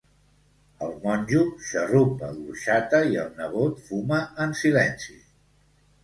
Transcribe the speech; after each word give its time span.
El 0.83 0.93
monjo 1.01 1.41
xarrupa 1.65 2.29
l'orxata 2.37 3.01
i 3.11 3.19
el 3.25 3.27
nebot 3.41 3.83
fuma 3.91 4.23
en 4.47 4.57
silenci. 4.63 5.19